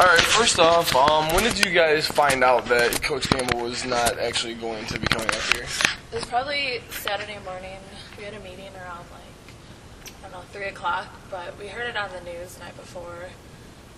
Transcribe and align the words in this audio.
All 0.00 0.06
right, 0.06 0.18
first 0.18 0.58
off, 0.58 0.96
um, 0.96 1.28
when 1.34 1.44
did 1.44 1.62
you 1.62 1.70
guys 1.70 2.06
find 2.06 2.42
out 2.42 2.64
that 2.68 3.02
Coach 3.02 3.28
Gamble 3.28 3.60
was 3.60 3.84
not 3.84 4.18
actually 4.18 4.54
going 4.54 4.86
to 4.86 4.98
be 4.98 5.06
coming 5.06 5.28
up 5.28 5.42
here? 5.54 5.64
It 5.64 6.14
was 6.14 6.24
probably 6.24 6.80
Saturday 6.88 7.36
morning. 7.44 7.76
We 8.16 8.24
had 8.24 8.32
a 8.32 8.40
meeting 8.40 8.70
around 8.76 9.04
like 9.12 10.14
I 10.20 10.22
don't 10.22 10.32
know 10.32 10.40
three 10.52 10.68
o'clock, 10.68 11.08
but 11.30 11.58
we 11.58 11.66
heard 11.66 11.86
it 11.86 11.98
on 11.98 12.08
the 12.12 12.22
news 12.22 12.54
the 12.54 12.60
night 12.60 12.78
before. 12.78 13.28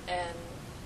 And 0.08 0.36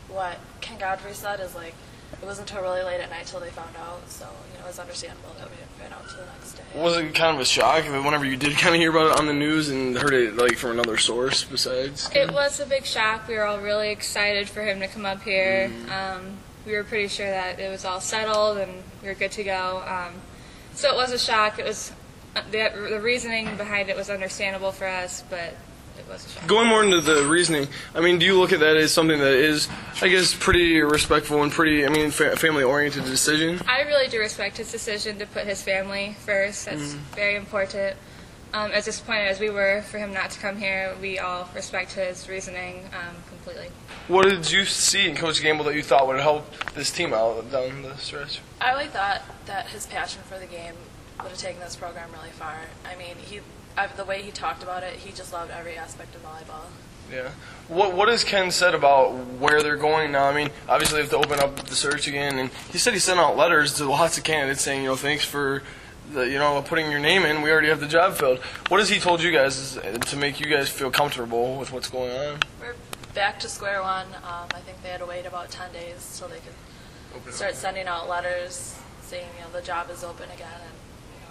what 0.09 0.39
Ken 0.61 0.79
Godfrey 0.79 1.15
said 1.15 1.41
is 1.41 1.55
like 1.55 1.75
it 2.13 2.25
wasn't 2.25 2.51
until 2.51 2.63
really 2.63 2.83
late 2.83 3.01
at 3.01 3.11
night 3.11 3.27
till 3.27 3.41
they 3.41 3.51
found 3.51 3.75
out. 3.77 4.09
So 4.09 4.25
you 4.53 4.59
know 4.59 4.65
it 4.65 4.69
was 4.69 4.79
understandable 4.79 5.31
that 5.39 5.51
we 5.51 5.57
didn't 5.57 5.71
find 5.73 5.93
out 5.93 6.09
till 6.09 6.19
the 6.19 6.27
next 6.27 6.55
day. 6.55 6.63
Was 6.75 6.97
it 6.97 7.15
kind 7.15 7.35
of 7.35 7.41
a 7.41 7.45
shock 7.45 7.85
that 7.85 8.05
whenever 8.05 8.25
you 8.25 8.37
did 8.37 8.57
kind 8.57 8.75
of 8.75 8.81
hear 8.81 8.91
about 8.91 9.13
it 9.13 9.19
on 9.19 9.27
the 9.27 9.35
news 9.35 9.69
and 9.69 9.97
heard 9.97 10.13
it 10.13 10.37
like 10.37 10.57
from 10.57 10.73
another 10.73 10.97
source 10.97 11.45
besides? 11.45 12.11
It 12.15 12.33
was 12.33 12.61
a 12.61 12.67
big 12.67 12.85
shock. 12.85 13.29
We 13.29 13.35
were 13.35 13.45
all 13.45 13.61
really 13.61 13.91
excited 13.91 14.49
for 14.49 14.63
him 14.63 14.81
to 14.81 14.89
come 14.89 15.07
up 15.07 15.23
here. 15.23 15.71
Mm-hmm. 15.71 15.93
Um, 15.93 16.37
we 16.67 16.73
were 16.73 16.85
pretty 16.85 17.09
sure 17.09 17.29
that 17.31 17.61
it 17.61 17.71
was 17.71 17.85
all 17.85 18.01
settled 18.01 18.59
and 18.59 18.83
we 19.03 19.09
were 19.09 19.15
good 19.15 19.33
to 19.33 19.45
go. 19.45 19.83
Um, 19.87 20.15
so 20.75 20.91
it 20.91 20.97
was 20.97 21.13
a 21.13 21.19
shock. 21.19 21.59
It 21.59 21.65
was 21.65 21.93
uh, 22.35 22.43
the, 22.51 22.71
the 22.91 23.01
reasoning 23.01 23.57
behind 23.57 23.89
it 23.89 23.97
was 23.97 24.11
understandable 24.11 24.73
for 24.73 24.87
us, 24.87 25.23
but 25.31 25.55
it 25.99 26.07
was 26.09 26.25
a 26.27 26.29
shock. 26.29 26.47
Going 26.47 26.69
more 26.69 26.83
into 26.85 27.01
the 27.01 27.27
reasoning, 27.27 27.69
I 27.95 28.01
mean, 28.01 28.19
do 28.19 28.27
you 28.27 28.39
look 28.39 28.53
at 28.53 28.61
that 28.61 28.77
as 28.77 28.93
something 28.93 29.19
that 29.19 29.33
is, 29.35 29.69
I 30.03 30.09
guess, 30.09 30.35
pretty 30.35 30.81
respectful 30.81 31.43
and 31.43 31.51
pretty, 31.53 31.85
I 31.87 31.89
mean, 31.89 32.11
fa- 32.11 32.37
family-oriented 32.37 33.05
decision? 33.05 33.61
I 33.69 33.83
really 33.83 34.09
do 34.09 34.19
respect 34.19 34.57
his 34.59 34.71
decision 34.71 35.19
to 35.19 35.27
put 35.27 35.45
his 35.47 35.63
family 35.63 36.17
first. 36.25 36.67
That's 36.67 36.95
Mm-hmm. 36.95 37.15
very 37.15 37.37
important. 37.37 37.97
Um, 38.55 38.71
as 38.71 38.85
disappointed 38.87 39.27
as 39.29 39.41
we 39.41 39.51
were 39.51 39.83
for 39.83 39.99
him 39.99 40.15
not 40.15 40.31
to 40.31 40.39
come 40.41 40.57
here, 40.57 40.95
we 41.03 41.19
all 41.19 41.49
respect 41.55 41.93
his 41.93 42.27
reasoning 42.29 42.85
um, 42.95 43.15
completely. 43.29 43.69
What 44.09 44.31
did 44.31 44.51
you 44.51 44.65
see 44.65 45.09
in 45.09 45.17
Coach 45.17 45.43
Gamble 45.43 45.65
that 45.65 45.75
you 45.75 45.83
thought 45.83 46.07
would 46.07 46.21
help 46.21 46.47
this 46.75 46.91
team 46.91 47.13
out 47.13 47.51
down 47.51 47.83
the 47.83 47.97
stretch? 47.97 48.41
I 48.61 48.71
really 48.73 48.87
thought 48.87 49.23
that 49.47 49.67
his 49.67 49.87
passion 49.87 50.23
for 50.29 50.39
the 50.39 50.47
game 50.47 50.75
would 51.23 51.31
have 51.31 51.39
taken 51.39 51.61
this 51.61 51.77
program 51.77 52.11
really 52.13 52.31
far. 52.31 52.57
I 52.85 52.97
mean, 52.97 53.17
he 53.17 53.41
I, 53.77 53.87
the 53.89 54.05
way 54.05 54.23
he 54.23 54.31
talked 54.31 54.63
about 54.63 54.83
it, 54.83 54.95
he 54.95 55.13
just 55.13 55.33
loved 55.33 55.51
every 55.51 55.77
aspect 55.77 56.15
of 56.15 56.23
volleyball. 56.23 56.65
Yeah. 57.13 57.31
What 57.69 57.95
What 57.95 58.09
has 58.09 58.25
Ken 58.25 58.51
said 58.51 58.75
about 58.75 59.13
where 59.39 59.63
they're 59.63 59.77
going 59.77 60.13
now? 60.13 60.25
I 60.25 60.35
mean, 60.35 60.51
obviously 60.69 60.97
they 60.97 61.03
have 61.03 61.11
to 61.11 61.19
open 61.19 61.41
up 61.41 61.57
the 61.67 61.75
search 61.77 62.09
again, 62.09 62.39
and 62.39 62.51
he 62.71 62.79
said 62.79 62.95
he 62.95 62.99
sent 62.99 63.21
out 63.21 63.37
letters 63.37 63.75
to 63.75 63.85
lots 63.85 64.19
of 64.19 64.25
candidates 64.25 64.63
saying, 64.63 64.83
you 64.83 64.89
know, 64.89 64.97
thanks 64.97 65.25
for, 65.25 65.63
the, 66.13 66.23
you 66.23 66.39
know, 66.39 66.63
putting 66.67 66.91
your 66.91 67.01
name 67.01 67.25
in. 67.25 67.43
We 67.43 67.51
already 67.51 67.69
have 67.69 67.81
the 67.81 67.87
job 67.87 68.15
filled. 68.15 68.39
What 68.69 68.81
has 68.81 68.89
he 68.89 68.99
told 68.99 69.23
you 69.23 69.31
guys 69.31 69.79
to 70.07 70.17
make 70.17 70.41
you 70.41 70.47
guys 70.47 70.69
feel 70.69 70.91
comfortable 70.91 71.57
with 71.59 71.73
what's 71.73 71.91
going 71.91 72.17
on? 72.17 72.41
We're 72.61 72.75
back 73.15 73.39
to 73.41 73.49
square 73.49 73.83
one. 73.83 74.07
Um, 74.25 74.49
I 74.55 74.61
think 74.61 74.83
they 74.83 74.89
had 74.89 75.01
to 75.01 75.07
wait 75.07 75.27
about 75.27 75.51
10 75.51 75.73
days 75.73 76.17
till 76.19 76.29
they 76.29 76.39
could 76.39 77.35
start 77.35 77.55
sending 77.55 77.87
out 77.87 78.09
letters 78.09 78.79
saying, 79.03 79.29
you 79.37 79.45
know, 79.45 79.51
the 79.53 79.65
job 79.65 79.91
is 79.91 80.03
open 80.03 80.29
again 80.31 80.49
and 80.61 80.75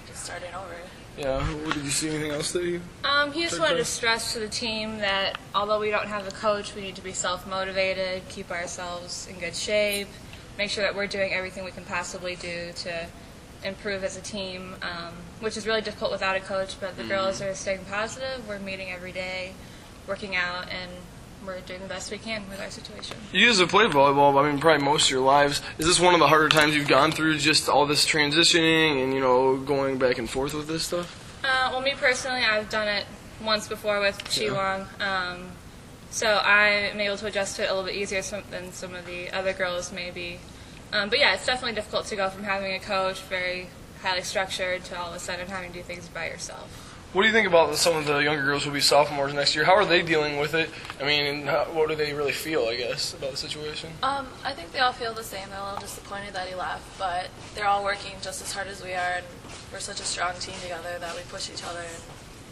just 0.07 0.23
starting 0.25 0.53
over. 0.53 0.75
Yeah. 1.17 1.39
What, 1.63 1.75
did 1.75 1.83
you 1.83 1.91
see 1.91 2.09
anything 2.09 2.31
else 2.31 2.51
that 2.51 2.63
you? 2.63 2.81
Um, 3.03 3.31
he 3.31 3.43
just 3.43 3.59
wanted 3.59 3.77
to 3.77 3.85
stress 3.85 4.33
to 4.33 4.39
the 4.39 4.49
team 4.49 4.97
that 4.97 5.37
although 5.53 5.79
we 5.79 5.89
don't 5.89 6.07
have 6.07 6.27
a 6.27 6.31
coach, 6.31 6.75
we 6.75 6.81
need 6.81 6.95
to 6.95 7.03
be 7.03 7.13
self-motivated, 7.13 8.27
keep 8.27 8.51
ourselves 8.51 9.27
in 9.29 9.39
good 9.39 9.55
shape, 9.55 10.09
make 10.57 10.69
sure 10.69 10.83
that 10.83 10.95
we're 10.95 11.07
doing 11.07 11.33
everything 11.33 11.63
we 11.63 11.71
can 11.71 11.85
possibly 11.85 12.35
do 12.35 12.71
to 12.73 13.07
improve 13.63 14.03
as 14.03 14.17
a 14.17 14.21
team, 14.21 14.75
um, 14.81 15.13
which 15.39 15.55
is 15.57 15.65
really 15.65 15.81
difficult 15.81 16.11
without 16.11 16.35
a 16.35 16.41
coach. 16.41 16.79
But 16.79 16.97
the 16.97 17.03
girls 17.03 17.41
are 17.41 17.55
staying 17.55 17.85
positive. 17.85 18.47
We're 18.47 18.59
meeting 18.59 18.91
every 18.91 19.11
day, 19.11 19.53
working 20.07 20.35
out, 20.35 20.67
and 20.69 20.91
we're 21.45 21.59
doing 21.61 21.81
the 21.81 21.87
best 21.87 22.11
we 22.11 22.17
can 22.17 22.47
with 22.49 22.59
our 22.59 22.69
situation. 22.69 23.17
You 23.31 23.47
guys 23.47 23.59
have 23.59 23.69
played 23.69 23.91
volleyball. 23.91 24.41
I 24.43 24.49
mean, 24.49 24.59
probably 24.59 24.83
most 24.83 25.05
of 25.05 25.11
your 25.11 25.21
lives. 25.21 25.61
Is 25.77 25.85
this 25.85 25.99
one 25.99 26.13
of 26.13 26.19
the 26.19 26.27
harder 26.27 26.49
times 26.49 26.75
you've 26.75 26.87
gone 26.87 27.11
through? 27.11 27.37
Just 27.37 27.69
all 27.69 27.85
this 27.85 28.05
transitioning 28.05 29.03
and 29.03 29.13
you 29.13 29.19
know 29.19 29.57
going 29.57 29.97
back 29.97 30.17
and 30.17 30.29
forth 30.29 30.53
with 30.53 30.67
this 30.67 30.83
stuff. 30.83 31.21
Uh, 31.43 31.69
well, 31.71 31.81
me 31.81 31.93
personally, 31.95 32.41
I've 32.41 32.69
done 32.69 32.87
it 32.87 33.05
once 33.43 33.67
before 33.67 33.99
with 33.99 34.17
Qigong, 34.23 34.87
um, 34.99 35.51
so 36.09 36.41
I'm 36.43 36.99
able 36.99 37.17
to 37.17 37.27
adjust 37.27 37.57
to 37.57 37.63
it 37.63 37.69
a 37.69 37.73
little 37.73 37.87
bit 37.87 37.95
easier 37.95 38.21
some, 38.21 38.43
than 38.49 38.71
some 38.71 38.95
of 38.95 39.05
the 39.05 39.29
other 39.31 39.53
girls 39.53 39.91
maybe. 39.91 40.39
Um, 40.91 41.09
but 41.09 41.19
yeah, 41.19 41.33
it's 41.33 41.45
definitely 41.45 41.75
difficult 41.75 42.05
to 42.07 42.15
go 42.15 42.29
from 42.29 42.43
having 42.43 42.73
a 42.73 42.79
coach, 42.79 43.21
very 43.21 43.67
highly 44.01 44.21
structured, 44.21 44.85
to 44.85 44.97
all 44.97 45.09
of 45.09 45.15
a 45.15 45.19
sudden 45.19 45.47
having 45.47 45.71
to 45.71 45.79
do 45.79 45.83
things 45.83 46.07
by 46.07 46.27
yourself. 46.27 46.84
What 47.15 47.21
do 47.21 47.29
you 47.29 47.33
think 47.33 47.47
about 47.47 47.73
some 47.77 47.95
of 47.95 48.05
the 48.05 48.17
younger 48.17 48.43
girls 48.43 48.65
who'll 48.65 48.73
be 48.73 48.81
sophomores 48.81 49.33
next 49.33 49.55
year? 49.55 49.63
How 49.63 49.75
are 49.75 49.85
they 49.85 50.01
dealing 50.01 50.37
with 50.37 50.53
it? 50.53 50.69
I 50.99 51.05
mean, 51.05 51.45
how, 51.45 51.63
what 51.71 51.87
do 51.87 51.95
they 51.95 52.11
really 52.11 52.33
feel? 52.33 52.65
I 52.65 52.75
guess 52.75 53.13
about 53.13 53.31
the 53.31 53.37
situation. 53.37 53.93
Um, 54.03 54.27
I 54.43 54.51
think 54.51 54.73
they 54.73 54.79
all 54.79 54.91
feel 54.91 55.13
the 55.13 55.23
same. 55.23 55.47
They're 55.49 55.57
a 55.57 55.63
little 55.63 55.79
disappointed 55.79 56.33
that 56.33 56.49
he 56.49 56.55
left, 56.55 56.83
but 56.99 57.29
they're 57.55 57.67
all 57.67 57.85
working 57.85 58.11
just 58.21 58.41
as 58.41 58.51
hard 58.51 58.67
as 58.67 58.83
we 58.83 58.91
are, 58.95 59.13
and 59.15 59.25
we're 59.71 59.79
such 59.79 60.01
a 60.01 60.03
strong 60.03 60.33
team 60.41 60.55
together 60.61 60.97
that 60.99 61.15
we 61.15 61.21
push 61.29 61.49
each 61.49 61.63
other, 61.63 61.79
and 61.79 62.03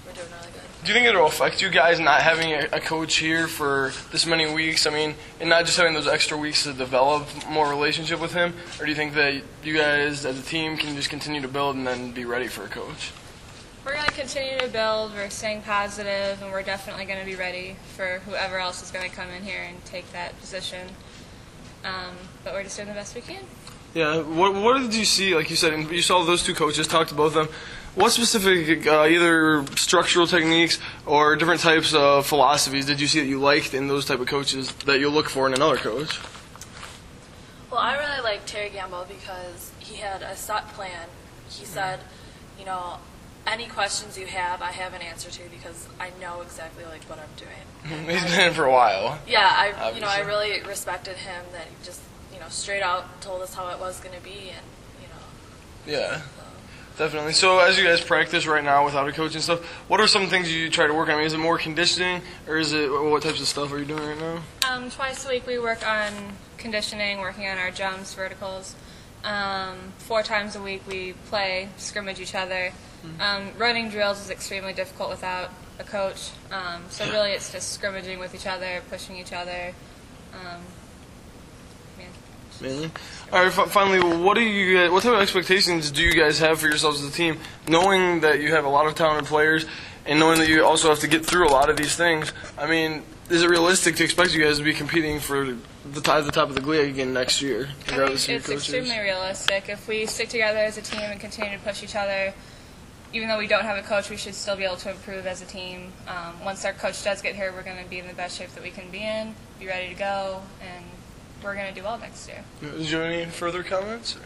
we're 0.07 0.13
doing 0.13 0.31
really 0.31 0.53
good. 0.53 0.85
Do 0.85 0.87
you 0.87 0.93
think 0.93 1.07
it'll 1.07 1.27
affect 1.27 1.61
you 1.61 1.69
guys 1.69 1.99
not 1.99 2.21
having 2.21 2.53
a, 2.53 2.69
a 2.71 2.79
coach 2.79 3.17
here 3.17 3.49
for 3.49 3.91
this 4.13 4.25
many 4.25 4.49
weeks? 4.49 4.87
I 4.87 4.91
mean, 4.91 5.15
and 5.41 5.49
not 5.49 5.65
just 5.65 5.75
having 5.75 5.93
those 5.93 6.07
extra 6.07 6.37
weeks 6.37 6.63
to 6.63 6.71
develop 6.71 7.27
more 7.49 7.67
relationship 7.67 8.21
with 8.21 8.33
him, 8.33 8.53
or 8.79 8.85
do 8.85 8.91
you 8.91 8.95
think 8.95 9.13
that 9.15 9.41
you 9.61 9.77
guys 9.77 10.23
as 10.23 10.39
a 10.39 10.43
team 10.43 10.77
can 10.77 10.95
just 10.95 11.09
continue 11.09 11.41
to 11.41 11.49
build 11.49 11.75
and 11.75 11.85
then 11.85 12.13
be 12.13 12.23
ready 12.23 12.47
for 12.47 12.63
a 12.63 12.69
coach? 12.69 13.11
We're 13.85 13.95
going 13.95 14.05
to 14.05 14.11
continue 14.13 14.57
to 14.59 14.69
build. 14.69 15.13
We're 15.13 15.29
staying 15.29 15.63
positive, 15.63 16.41
and 16.41 16.51
we're 16.53 16.63
definitely 16.63 17.03
going 17.03 17.19
to 17.19 17.25
be 17.25 17.35
ready 17.35 17.75
for 17.97 18.19
whoever 18.25 18.57
else 18.57 18.81
is 18.81 18.91
going 18.91 19.09
to 19.09 19.13
come 19.13 19.29
in 19.29 19.43
here 19.43 19.61
and 19.61 19.83
take 19.83 20.09
that 20.13 20.39
position. 20.39 20.87
Um, 21.83 22.15
but 22.45 22.53
we're 22.53 22.63
just 22.63 22.77
doing 22.77 22.87
the 22.87 22.93
best 22.93 23.13
we 23.13 23.19
can. 23.19 23.43
Yeah. 23.93 24.21
What 24.21 24.53
What 24.55 24.79
did 24.79 24.95
you 24.95 25.03
see? 25.03 25.35
Like 25.35 25.49
you 25.49 25.57
said, 25.57 25.91
you 25.91 26.01
saw 26.01 26.23
those 26.23 26.43
two 26.43 26.53
coaches, 26.53 26.87
talked 26.87 27.09
to 27.09 27.15
both 27.15 27.35
of 27.35 27.47
them. 27.47 27.55
What 27.95 28.11
specific, 28.11 28.87
uh, 28.87 29.03
either 29.03 29.65
structural 29.75 30.27
techniques 30.27 30.79
or 31.05 31.35
different 31.35 31.59
types 31.59 31.93
of 31.93 32.25
philosophies, 32.25 32.85
did 32.85 33.01
you 33.01 33.07
see 33.07 33.19
that 33.19 33.27
you 33.27 33.39
liked 33.39 33.73
in 33.73 33.87
those 33.87 34.05
type 34.05 34.19
of 34.19 34.27
coaches 34.27 34.71
that 34.85 34.99
you'll 34.99 35.11
look 35.11 35.29
for 35.29 35.45
in 35.45 35.53
another 35.53 35.75
coach? 35.75 36.19
Well, 37.69 37.81
I 37.81 37.97
really 37.97 38.23
like 38.23 38.45
Terry 38.45 38.69
Gamble 38.69 39.05
because 39.07 39.71
he 39.79 39.97
had 39.97 40.21
a 40.21 40.35
set 40.35 40.69
plan. 40.69 41.07
He 41.49 41.65
said, 41.65 41.99
you 42.57 42.65
know, 42.65 42.97
any 43.45 43.67
questions 43.67 44.17
you 44.17 44.25
have, 44.27 44.61
I 44.61 44.71
have 44.71 44.93
an 44.93 45.01
answer 45.01 45.29
to 45.29 45.41
because 45.49 45.87
I 45.99 46.11
know 46.21 46.41
exactly 46.41 46.85
like 46.85 47.03
what 47.03 47.19
I'm 47.19 47.25
doing. 47.37 48.07
He's 48.09 48.23
been 48.31 48.47
in 48.47 48.53
for 48.53 48.65
a 48.65 48.71
while. 48.71 49.19
Yeah, 49.27 49.49
I 49.51 49.91
you 49.91 50.01
know 50.01 50.07
I 50.07 50.19
really 50.21 50.61
respected 50.61 51.17
him 51.17 51.43
that 51.51 51.67
he 51.67 51.75
just 51.83 52.01
you 52.33 52.39
know 52.39 52.47
straight 52.49 52.81
out 52.81 53.21
told 53.21 53.41
us 53.41 53.53
how 53.53 53.69
it 53.69 53.79
was 53.79 53.99
going 53.99 54.15
to 54.15 54.23
be, 54.23 54.51
and 54.51 54.65
you 55.01 55.07
know. 55.09 55.97
Yeah. 55.97 56.21
Definitely. 56.95 57.33
So, 57.33 57.57
as 57.57 57.75
you 57.75 57.83
guys 57.83 58.01
practice 58.01 58.45
right 58.45 58.63
now 58.63 58.85
without 58.85 59.07
a 59.07 59.11
coach 59.11 59.33
and 59.33 59.43
stuff, 59.43 59.65
what 59.89 59.99
are 59.99 60.05
some 60.05 60.27
things 60.27 60.53
you 60.53 60.69
try 60.69 60.85
to 60.85 60.93
work 60.93 61.09
on? 61.09 61.15
I 61.15 61.17
mean, 61.17 61.25
is 61.25 61.33
it 61.33 61.39
more 61.39 61.57
conditioning, 61.57 62.21
or 62.47 62.57
is 62.57 62.71
it 62.71 62.87
what 62.91 63.23
types 63.23 63.41
of 63.41 63.47
stuff 63.47 63.73
are 63.73 63.79
you 63.79 63.85
doing 63.85 64.07
right 64.07 64.19
now? 64.19 64.43
Um, 64.69 64.91
twice 64.91 65.25
a 65.25 65.29
week 65.29 65.47
we 65.47 65.57
work 65.57 65.87
on 65.87 66.13
conditioning, 66.59 67.19
working 67.19 67.47
on 67.47 67.57
our 67.57 67.71
jumps, 67.71 68.13
verticals. 68.13 68.75
Um, 69.23 69.77
four 69.97 70.21
times 70.23 70.55
a 70.55 70.61
week 70.61 70.81
we 70.87 71.13
play, 71.27 71.69
scrimmage 71.77 72.19
each 72.19 72.35
other. 72.35 72.71
Um, 73.19 73.49
running 73.57 73.89
drills 73.89 74.21
is 74.21 74.29
extremely 74.29 74.73
difficult 74.73 75.09
without 75.09 75.51
a 75.79 75.83
coach. 75.83 76.31
Um, 76.51 76.83
so 76.89 77.09
really 77.11 77.31
it's 77.31 77.51
just 77.51 77.73
scrimmaging 77.73 78.19
with 78.19 78.33
each 78.33 78.47
other, 78.47 78.81
pushing 78.89 79.17
each 79.17 79.33
other. 79.33 79.73
Um, 80.33 80.61
yeah. 81.99 82.05
Mainly. 82.61 82.91
All 83.31 83.43
right. 83.43 83.51
Finally, 83.51 83.99
what 84.23 84.35
do 84.35 84.41
you 84.41 84.91
what 84.91 85.03
type 85.03 85.13
of 85.13 85.19
expectations 85.19 85.91
do 85.91 86.01
you 86.01 86.13
guys 86.13 86.39
have 86.39 86.59
for 86.59 86.67
yourselves 86.67 87.01
as 87.01 87.09
a 87.09 87.11
team, 87.11 87.39
knowing 87.67 88.21
that 88.21 88.41
you 88.41 88.51
have 88.53 88.65
a 88.65 88.69
lot 88.69 88.87
of 88.87 88.95
talented 88.95 89.25
players, 89.25 89.65
and 90.05 90.19
knowing 90.19 90.39
that 90.39 90.47
you 90.47 90.63
also 90.65 90.89
have 90.89 90.99
to 90.99 91.07
get 91.07 91.25
through 91.25 91.47
a 91.47 91.51
lot 91.51 91.69
of 91.69 91.77
these 91.77 91.95
things? 91.95 92.31
I 92.57 92.67
mean, 92.67 93.03
is 93.29 93.43
it 93.43 93.49
realistic 93.49 93.95
to 93.97 94.03
expect 94.03 94.33
you 94.33 94.43
guys 94.43 94.59
to 94.59 94.63
be 94.63 94.73
competing 94.73 95.19
for 95.19 95.57
the 95.91 96.11
at 96.11 96.25
the 96.25 96.31
top 96.31 96.49
of 96.49 96.55
the 96.55 96.61
league 96.61 96.93
again 96.93 97.13
next 97.13 97.41
year, 97.41 97.65
I 97.69 97.73
think 97.73 97.91
regardless 97.91 98.23
of 98.23 98.29
your 98.29 98.37
it's 98.39 98.49
extremely 98.49 98.99
realistic. 98.99 99.69
If 99.69 99.87
we 99.87 100.05
stick 100.05 100.29
together 100.29 100.59
as 100.59 100.77
a 100.77 100.81
team 100.81 101.01
and 101.01 101.19
continue 101.19 101.57
to 101.57 101.63
push 101.63 101.83
each 101.83 101.95
other, 101.95 102.33
even 103.13 103.27
though 103.27 103.37
we 103.37 103.47
don't 103.47 103.63
have 103.63 103.77
a 103.77 103.87
coach, 103.87 104.09
we 104.09 104.17
should 104.17 104.33
still 104.33 104.55
be 104.55 104.63
able 104.63 104.77
to 104.77 104.91
improve 104.91 105.27
as 105.27 105.41
a 105.41 105.45
team. 105.45 105.91
Um, 106.07 106.43
once 106.43 106.65
our 106.65 106.73
coach 106.73 107.03
does 107.03 107.21
get 107.21 107.35
here, 107.35 107.51
we're 107.51 107.63
going 107.63 107.83
to 107.83 107.89
be 107.89 107.99
in 107.99 108.07
the 108.07 108.13
best 108.13 108.37
shape 108.37 108.49
that 108.51 108.63
we 108.63 108.71
can 108.71 108.89
be 108.89 109.03
in, 109.03 109.35
be 109.59 109.67
ready 109.67 109.89
to 109.89 109.99
go, 109.99 110.41
and 110.61 110.85
we're 111.43 111.53
going 111.55 111.71
to 111.71 111.79
do 111.79 111.83
well 111.83 111.97
next 111.97 112.27
year. 112.27 112.43
Is 112.61 112.89
there 112.89 113.03
any 113.03 113.25
further 113.29 113.61
comments? 113.63 114.15
or- 114.15 114.19